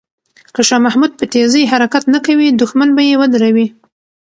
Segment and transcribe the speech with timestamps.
[0.53, 3.67] که شاه محمود په تېزۍ حرکت نه کوي، دښمن به یې ودروي.